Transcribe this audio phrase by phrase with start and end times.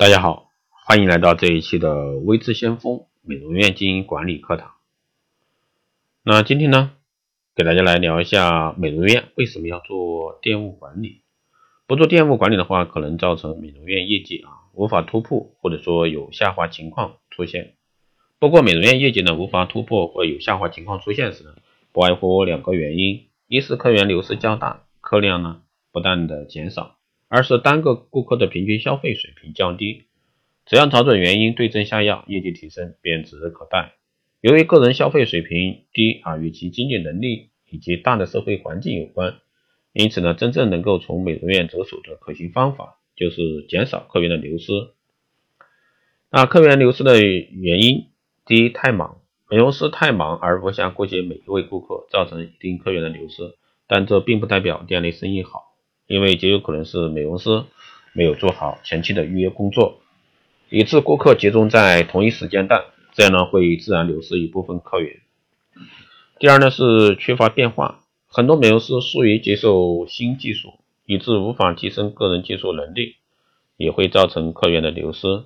[0.00, 4.76] 大家好，欢迎来到这一期的微智先锋美容院经营管理课堂。
[6.22, 6.92] 那今天呢，
[7.54, 11.20] 给大家来聊一下美容院为什么要做店务管理。
[11.86, 17.74] 不做店务管理的话，可能造成美容院业绩啊无法突破，或者说有下滑情况出现。
[18.38, 21.56] 不过美容院业绩呢无法突破或有下滑情况出现时呢，
[21.92, 25.60] 不外乎两个原因：一是客源流失较大，客量呢
[25.92, 26.96] 不断的减少。
[27.30, 30.06] 二是单个顾客的平均消费水平降低，
[30.66, 33.92] 只要找准原因，对症下药，业绩提升便指日可待。
[34.40, 39.36] 由于个人消费水平低啊，与其经济能力以及大的社会环境有关，
[39.92, 44.72] 因此呢，真正能够从美容院着手的可行方法就是减少客源的流失。
[46.30, 48.08] 那客源流失的原因，
[48.44, 53.54] 第一，太忙，美容师太忙而无暇顾及每一位顾客，造成一定客源的流失，
[53.86, 55.69] 但这并不代表店内生意好。
[56.10, 57.62] 因为极有可能是美容师
[58.12, 60.00] 没有做好前期的预约工作，
[60.68, 62.84] 以致顾客集中在同一时间段，
[63.14, 65.20] 这样呢会自然流失一部分客源。
[66.40, 73.14] 第二呢是缺乏变化，很多美容师疏于接受新技术，以致无法提升个人技术能力，
[73.76, 75.44] 也会造成客源的流失。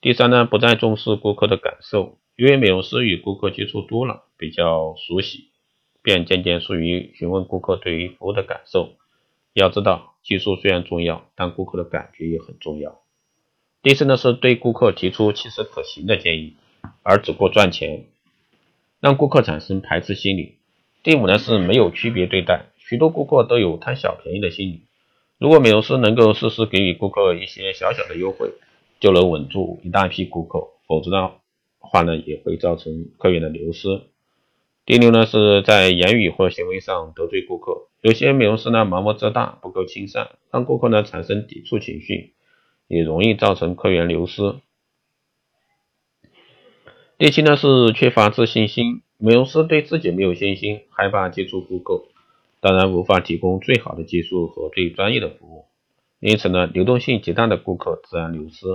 [0.00, 5.48] 第三呢不再重视顾客的感受，因为美容师与顾客接触多了，比较熟悉，
[6.02, 8.94] 便渐渐疏于询问顾客对于服务的感受。
[9.60, 13.00] 要知道，技术虽然重要，但顾客的感觉也很重要。
[13.82, 16.56] 第四呢，是对顾客提出切实可行的建议，
[17.02, 18.04] 而只顾赚钱，
[19.00, 20.56] 让顾客产生排斥心理。
[21.02, 24.82] 第五呢，是没有区别对待，许多顾客都有贪小便宜的心理。
[25.38, 28.52] 如果美容师能够适时给予顾客一些小小的优惠，
[29.00, 31.30] 就能稳住一大批顾客，否则的
[31.78, 34.02] 话呢，也会造成客源的流失。
[34.84, 37.88] 第六呢，是在言语或行为上得罪顾客。
[38.06, 42.34] 有些美容师呢，盲目自大，不够亲善，让顾客呢产生抵触情绪，
[42.86, 44.60] 也容易造成客源流失。
[47.18, 49.02] 第七呢，是缺乏自信心。
[49.18, 52.04] 美容师对自己没有信心，害怕接触顾客，
[52.60, 55.64] 当然无法提供最好的技术和最专业的服务，
[56.20, 58.66] 因此呢，流动性极大的顾客自然流失。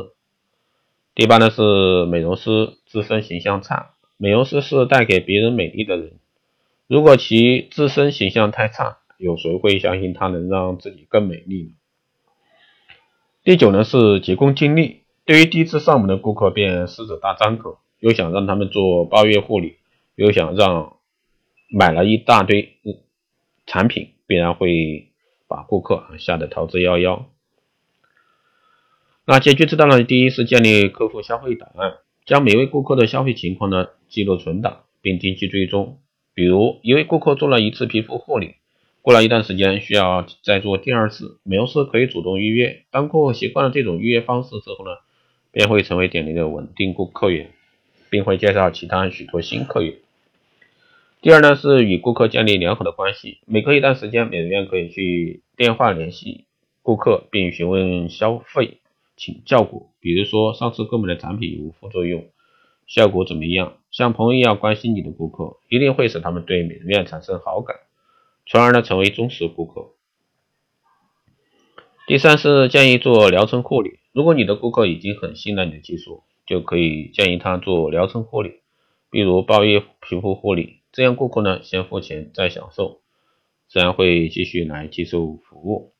[1.15, 3.91] 第八呢，是美容师自身形象差。
[4.17, 6.19] 美容师是带给别人美丽的人，
[6.87, 11.69] 如果其自身形象太差，有谁会相信他能让自己更美丽呢？
[13.43, 19.77] 第九呢是急功近利，对于第一次上门的顾客便狮子大张口，又想让他们做包月护理，
[20.15, 20.97] 又想让
[21.69, 22.77] 买了一大堆
[23.65, 25.11] 产品，必然会
[25.47, 27.23] 把顾客吓得逃之夭夭。
[29.25, 31.93] 那解决之道呢，第一是建立客户消费档案。
[32.23, 35.99] 将每位顾客的消费情况呢记录存档，并定期追踪。
[36.35, 38.57] 比如，一位顾客做了一次皮肤护理，
[39.01, 42.83] 过了一段时间需要再做第二次，美容师可以主动预约。
[42.91, 44.91] 当顾客习惯了这种预约方式之后呢，
[45.51, 47.51] 便会成为店里的稳定顾客源，
[48.09, 49.95] 并会介绍其他许多新客源。
[51.21, 53.39] 第二呢，是与顾客建立良好的关系。
[53.45, 56.45] 每隔一段时间，美容院可以去电话联系
[56.81, 58.77] 顾客，并询问消费。
[59.17, 62.25] 请效果，比如说上次购买的产品有无副作用，
[62.87, 63.77] 效果怎么样？
[63.91, 67.75] 像朋友一样关心你的顾客，一定会使他们对美容院产生好感，
[68.45, 69.91] 从而呢成为忠实顾客。
[72.07, 78.55] 第三是建议做疗程护理，如果你的顾客已经很信赖你的技术，就可以建议他做疗程护理，
[79.09, 82.99] 比如包月皮肤护理，这样顾客呢先付钱再享受，
[83.69, 85.93] 自然会继续来接受服务。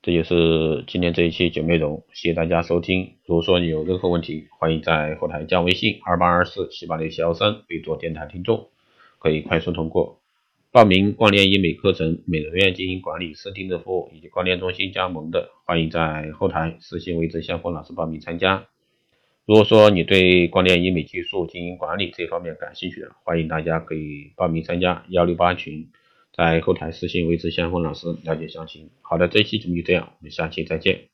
[0.00, 3.18] 这就是今天这一期节目内容，谢谢大家收听。
[3.24, 8.70] 如果说你有任何问题，欢迎在后台加微信二八二四七八六七幺三，备注电台听众，
[9.20, 10.21] 可以快速通过
[10.72, 18.66] 报名光电医美课程、美容院经营管理私定制服务以及光电中心加盟的，欢迎在后台私信为志相锋老师报名参加。
[19.44, 25.90] 如果说你对光电医美技术、经营管理这方面感兴趣的，欢迎大家可以报名参加幺六八群。
[26.34, 28.88] 在后台私信维持相锋老师了解详情。
[29.02, 31.11] 好的，这期节目就这样，我们下期再见。